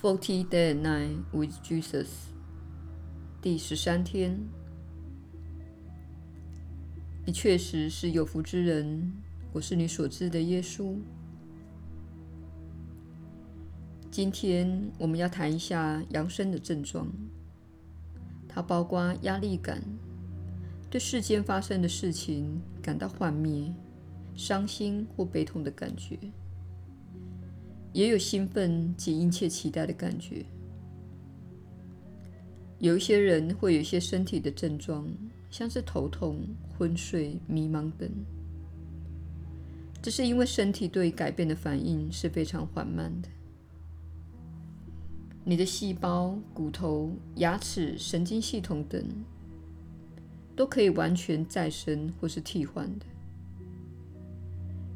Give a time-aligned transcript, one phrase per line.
[0.00, 2.06] Forty Day and Night with Jesus，
[3.42, 4.38] 第十三天。
[7.26, 9.12] 你确实是有福之人，
[9.52, 10.94] 我是你所知的耶稣。
[14.08, 17.08] 今天我们要谈一下扬升的症状，
[18.48, 19.82] 它包括压力感，
[20.88, 23.74] 对世间发生的事情感到幻灭、
[24.36, 26.16] 伤心或悲痛的感觉。
[27.92, 30.44] 也有兴奋及殷切期待的感觉。
[32.78, 35.08] 有一些人会有一些身体的症状，
[35.50, 36.40] 像是头痛、
[36.76, 38.08] 昏睡、迷茫等。
[40.00, 43.28] 这是因为身体对改变的反应是非常缓慢的。
[45.44, 49.02] 你的细胞、骨头、牙齿、神经系统等
[50.54, 53.06] 都可以完全再生或是替换的。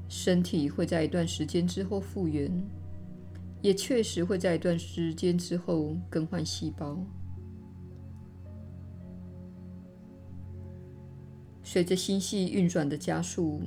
[0.09, 2.49] 身体会在一段时间之后复原。
[3.63, 6.99] 也确实会在一段时间之后更换细胞。
[11.63, 13.63] 随着星系运转的加速，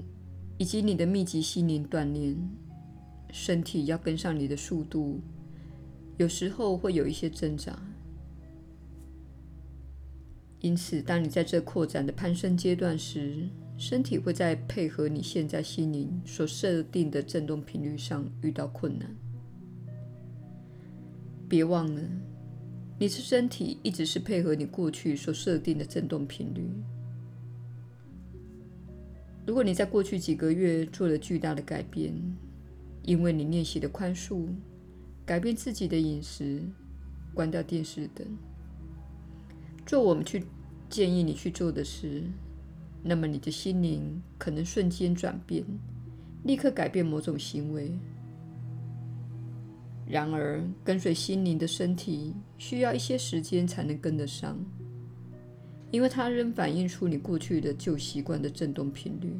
[0.57, 2.37] 以及你的密集心灵锻炼，
[3.31, 5.21] 身体要跟上你的速度，
[6.17, 7.75] 有时候会有一些挣扎。
[10.59, 19.24] 因此，当你在这扩展的攀升阶段时，身体会在配合你现在心灵所设定的振动频率上遇到困难。
[21.55, 22.01] 别忘了，
[22.99, 26.69] 你的身体一直是配合你过去所设定的振动频率。
[29.47, 32.13] 如果你在过去几个月做了巨大的改变，
[33.03, 34.47] 因为你练习的宽恕、
[35.25, 36.61] 改变自己的饮食、
[37.33, 38.27] 关掉电视等，
[39.85, 40.43] 做我们去
[40.89, 42.21] 建议你去做的事，
[43.01, 45.63] 那么你的心灵可能瞬间转变，
[46.43, 47.97] 立刻改变某种行为。
[50.07, 54.55] 然而，跟随心灵的身体需要一些时间才能跟得上，
[55.89, 59.33] 因为它仍反映出你过去的旧习惯的振动频率，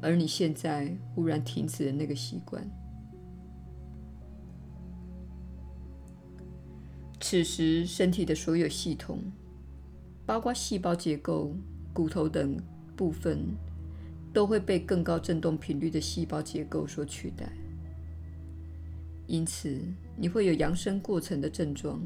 [0.00, 2.64] 而你现在忽然停止了那个习惯。
[7.20, 9.18] 此时，身体的所有系统，
[10.24, 11.52] 包括细胞结构、
[11.92, 12.56] 骨头等
[12.94, 13.44] 部分，
[14.32, 17.50] 都会被更高振动频率的细胞结构所取代。
[19.26, 19.80] 因此，
[20.16, 22.00] 你会有扬升过程的症状。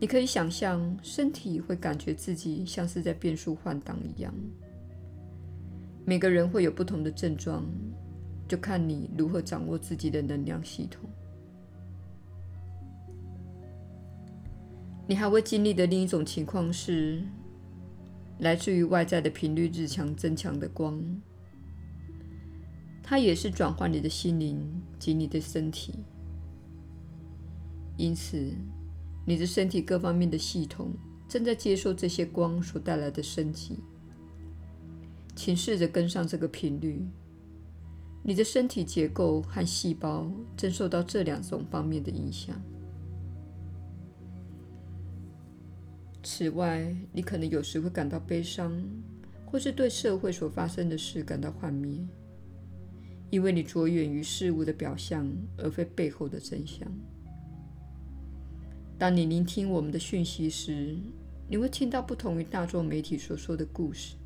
[0.00, 4.32] 你可以想象，身体会感觉自己像是在变速换挡一样。
[6.04, 7.64] 每个人会有不同的症状，
[8.46, 11.08] 就看你如何掌握自己的能量系统。
[15.06, 17.22] 你还会经历的另一种情况是，
[18.38, 21.02] 来自于外在的频率日强增强的光。
[23.08, 24.60] 它也是转换你的心灵
[24.98, 25.94] 及你的身体，
[27.96, 28.52] 因此，
[29.24, 30.92] 你的身体各方面的系统
[31.26, 33.78] 正在接受这些光所带来的升级。
[35.34, 37.02] 请试着跟上这个频率，
[38.22, 42.60] 你的身体结构和细胞正受到这两种方面的影响。
[46.22, 48.78] 此外，你可能有时会感到悲伤，
[49.46, 52.06] 或是对社会所发生的事感到幻灭。
[53.30, 56.88] 因为你着眼于事物的表象，而非背后的真相。
[58.98, 60.96] 当你聆听我们的讯息时，
[61.48, 64.16] 你会听到不同于大众媒体所说的故事，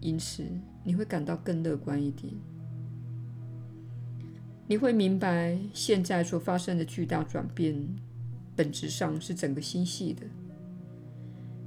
[0.00, 0.44] 因此
[0.84, 2.32] 你会感到更乐观一点。
[4.66, 7.76] 你会明白，现在所发生的巨大转变，
[8.54, 10.26] 本质上是整个星系的。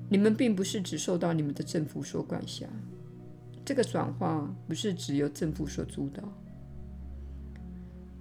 [0.09, 2.68] 你们并不是只受到你们的政府所管辖。
[3.66, 6.22] 这个转化不是只由政府所主导，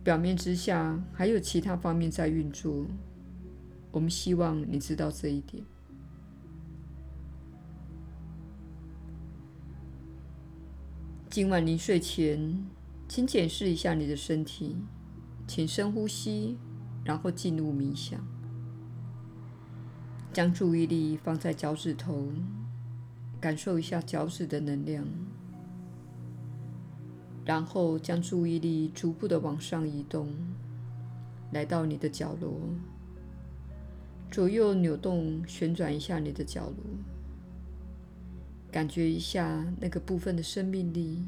[0.05, 2.87] 表面之下还有其他方面在运作。
[3.91, 5.65] 我们希望你知道这一点。
[11.29, 12.65] 今晚临睡前，
[13.09, 14.77] 请检视一下你的身体，
[15.49, 16.57] 请深呼吸，
[17.05, 18.25] 然后进入冥想，
[20.33, 22.33] 将注意力放在脚趾头。
[23.41, 25.05] 感受一下脚趾的能量，
[27.45, 30.29] 然后将注意力逐步的往上移动，
[31.51, 32.49] 来到你的脚踝，
[34.31, 36.75] 左右扭动、旋转一下你的脚踝，
[38.71, 41.25] 感觉一下那个部分的生命力，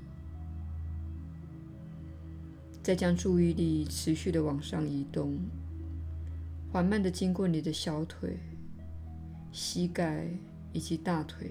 [2.80, 5.36] 再将注意力持续的往上移动，
[6.70, 8.38] 缓慢的经过你的小腿、
[9.50, 10.28] 膝盖
[10.72, 11.50] 以及大腿。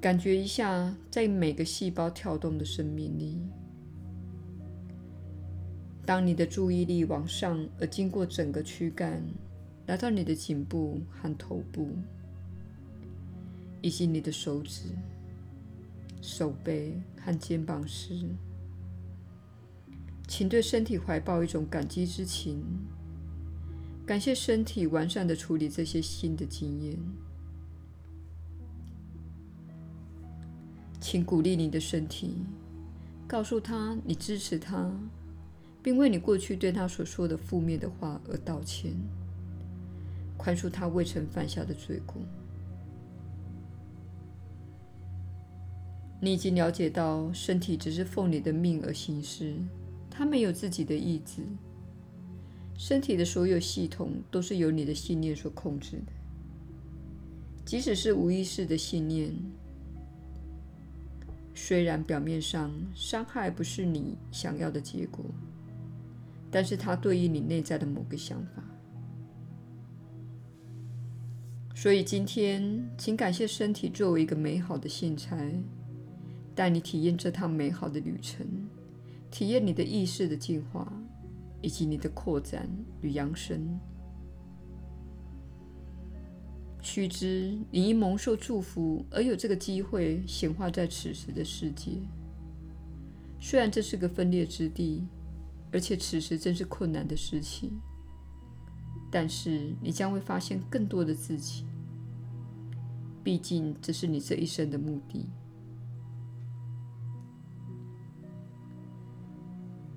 [0.00, 3.36] 感觉一下，在每个细胞跳动的生命力，
[6.06, 9.20] 当你的注意力往上，而经过整个躯干，
[9.86, 11.88] 来到你的颈部和头部，
[13.82, 14.82] 以及你的手指、
[16.22, 18.14] 手背和肩膀时，
[20.28, 22.62] 请对身体怀抱一种感激之情，
[24.06, 26.96] 感谢身体完善的处理这些新的经验。
[31.10, 32.34] 请鼓励你的身体，
[33.26, 34.92] 告诉他你支持他。
[35.82, 38.92] 并为你过去对他所说的负面的话而道歉，
[40.36, 42.16] 宽恕他未曾犯下的罪过。
[46.20, 49.54] 你已经了解到，身体只是奉你的命而行事，
[50.10, 51.42] 它没有自己的意志。
[52.76, 56.12] 身体的所有系统都是由你的信念所控制的，
[57.64, 59.32] 即使是无意识的信念。
[61.60, 65.24] 虽然表面上伤害不是你想要的结果。
[66.50, 68.64] 但是它对应你内在的某个想法，
[71.74, 75.36] 所以今天，请感谢身体作为一个美好的信差，
[76.54, 78.46] 带你体验这趟美好的旅程，
[79.30, 80.90] 体验你的意识的进化，
[81.60, 82.66] 以及你的扩展
[83.02, 83.78] 与扬升。
[86.88, 91.92] 须知，你因蒙受祝福而有这个机会显化在此时的世界，
[93.38, 95.04] 虽然这是个分裂之地。
[95.70, 97.70] 而且此时正是困难的时期，
[99.10, 101.66] 但是你将会发现更多的自己。
[103.22, 105.26] 毕竟这是你这一生的目的。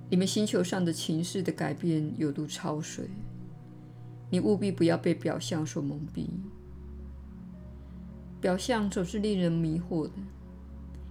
[0.10, 3.10] 你们星球上的情势的改变犹如潮水，
[4.30, 6.28] 你务必不要被表象所蒙蔽。
[8.42, 10.14] 表象总是令人迷惑的，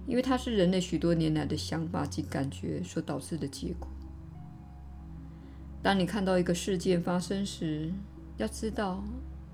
[0.05, 3.87] 因为它是人类许多年来的想法及感觉所导致的结果。
[5.81, 7.91] 当你看到一个事件发生时，
[8.37, 9.01] 要知道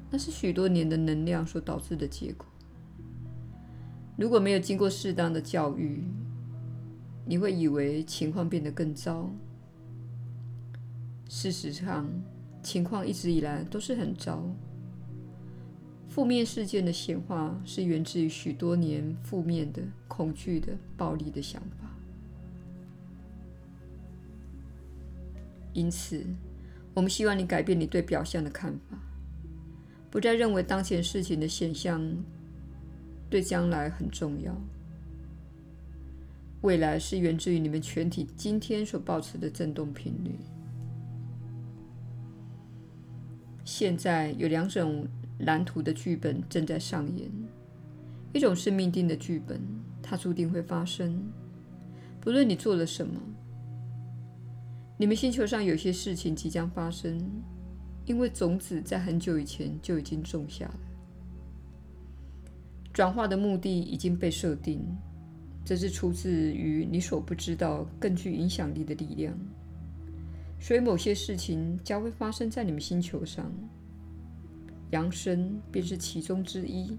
[0.09, 2.45] 那是许多年的能量所导致的结果。
[4.17, 6.03] 如果没有经过适当的教育，
[7.25, 9.29] 你会以为情况变得更糟。
[11.29, 12.09] 事实上，
[12.63, 14.43] 情况一直以来都是很糟。
[16.17, 21.87] 负面事件的显化是源自于许多年负面的、恐惧的、暴力的想法。
[25.73, 26.25] 因此，
[26.95, 28.97] 我们希望你改变你对表象的看法，
[30.09, 32.01] 不再认为当前事情的现象
[33.29, 34.59] 对将来很重要。
[36.61, 40.31] 未来是源自于你们全体今天所保持的振动频率。
[43.63, 45.07] 现在有两种
[45.39, 47.29] 蓝图的剧本正在上演，
[48.33, 49.61] 一种是命定的剧本，
[50.01, 51.31] 它注定会发生，
[52.19, 53.21] 不论你做了什么。
[54.97, 57.21] 你们星球上有些事情即将发生，
[58.05, 60.79] 因为种子在很久以前就已经种下了。
[62.91, 64.83] 转化的目的已经被设定，
[65.63, 69.37] 这是出自于你所不知道、更具影响力的力量。
[70.59, 73.51] 所以，某些事情将会发生在你们星球上，
[74.91, 76.97] 扬升便是其中之一。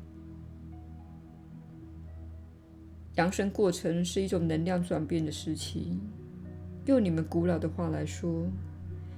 [3.15, 5.99] 扬升过程是一种能量转变的时期。
[6.87, 8.47] 用你们古老的话来说，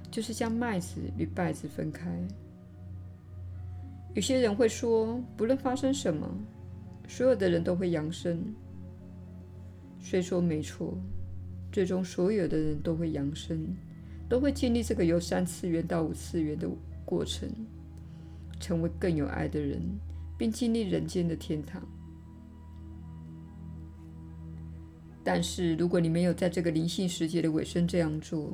[0.09, 2.09] 就是将麦子与稗子分开。
[4.13, 6.27] 有些人会说，不论发生什么，
[7.07, 8.43] 所有的人都会扬升。
[9.99, 10.97] 虽说没错，
[11.71, 13.73] 最终所有的人都会扬升，
[14.27, 16.67] 都会经历这个由三次元到五次元的
[17.05, 17.47] 过程，
[18.61, 19.81] 成为更有爱的人，
[20.37, 21.81] 并经历人间的天堂。
[25.23, 28.53] 但是，如果你没有在这个灵性世界的尾声这样做，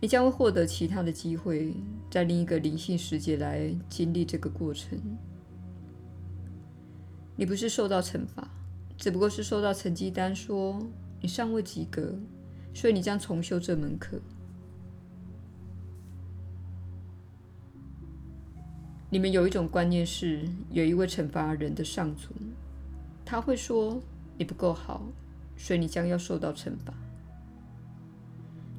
[0.00, 1.74] 你将会获得其他的机会，
[2.10, 4.98] 在另一个灵性世界来经历这个过程。
[7.36, 8.48] 你不是受到惩罚，
[8.96, 10.78] 只不过是受到成绩单说
[11.20, 12.14] 你尚未及格，
[12.72, 14.20] 所以你将重修这门课。
[19.10, 22.30] 你们有一种观念是，有一位惩罚人的上主，
[23.24, 24.00] 他会说
[24.38, 25.02] 你不够好。
[25.62, 26.94] 所以你将要受到惩罚，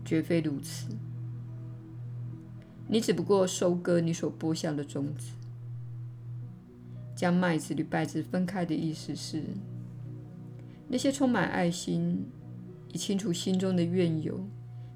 [0.04, 0.88] 绝非如此。
[2.88, 5.34] 你只不过收割你所播下的种子。
[7.16, 9.44] 将麦子与稗子分开的意思是，
[10.88, 12.26] 那些充满爱心、
[12.92, 14.44] 以清除心中的怨尤，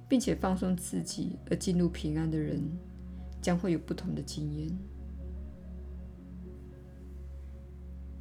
[0.10, 2.60] 并且放松自己而进入平安的人，
[3.40, 4.76] 将会有不同的经验。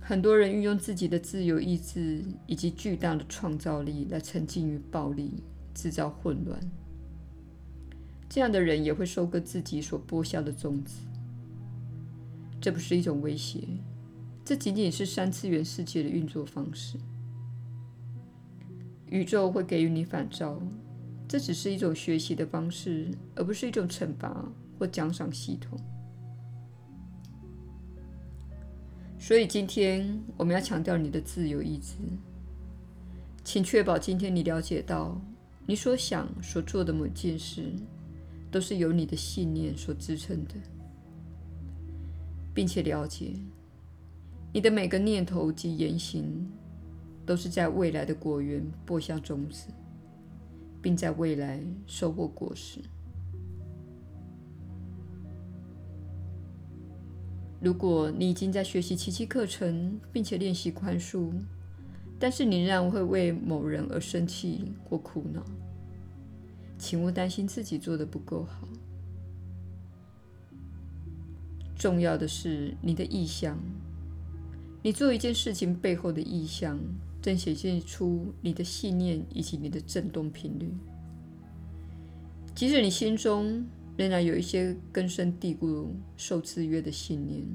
[0.07, 5.43] 很多人运用自己的自由意志以及巨大的创造力来沉浸于暴力，
[5.73, 6.61] 制造混乱。
[8.29, 11.07] 这样的人也会收割自己所播下的种子。
[12.61, 13.67] 这不是一种威胁，
[14.45, 16.99] 这仅仅是三次元世界的运作方式。
[19.07, 20.61] 宇宙会给予你反照，
[21.27, 25.81] 这只是一种学习的方式，而不是一种惩罚或奖赏系统。
[29.27, 31.95] 所以今天我们要强调你的自由意志，
[33.43, 35.19] 请确保今天你了解到，
[35.65, 37.73] 你所想所做的某件事，
[38.51, 40.53] 都是由你的信念所支撑的。
[42.53, 43.33] 并且了解，
[44.53, 46.47] 你的每个念头及言行，
[47.25, 49.69] 都是在未来的果园播下种子，
[50.83, 52.79] 并在未来收获果实。
[57.65, 61.31] 如果你已经在学习奇迹课程，并且练习宽恕，
[62.19, 65.43] 但是你仍然会为某人而生气或苦恼，
[66.77, 68.69] 请勿担心自己做得不够好。
[71.75, 73.59] 重要的是你的意向，
[74.83, 76.79] 你做一件事情背后的意向，
[77.23, 80.71] 正显现出你的信念以及你的振动频率。
[82.55, 83.65] 即使你心中
[83.97, 87.47] 仍然有一些根深蒂固、受制约的信念，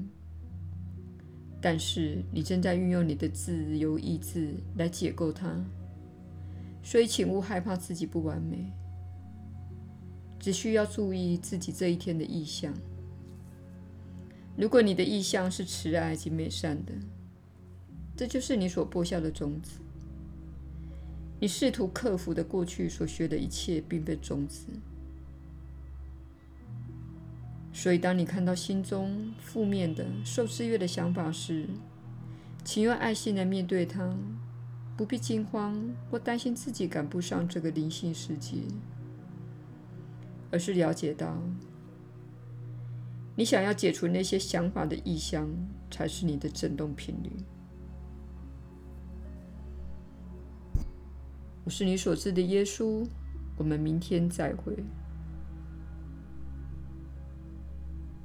[1.60, 5.62] 但是你正在运用你的自由意志来解构它。
[6.82, 8.72] 所以，请勿害怕自己不完美，
[10.38, 12.72] 只需要注意自己这一天的意向。
[14.56, 16.92] 如果你的意向是慈爱及美善的，
[18.16, 19.78] 这就是你所播下的种子。
[21.38, 24.66] 你试图克服的过去所学的一切，并非种子。
[27.72, 31.66] 所以，当你看到心中负面的、受制约的想法时，
[32.64, 34.14] 请用爱心来面对它，
[34.96, 38.56] 不必惊慌或担心自己赶不上这个灵性世界，
[40.50, 41.40] 而是了解到。
[43.36, 45.48] 你想要解除那些想法的意向，
[45.90, 47.30] 才是你的振动频率。
[51.64, 53.06] 我是你所知的耶稣，
[53.56, 54.76] 我们明天再会。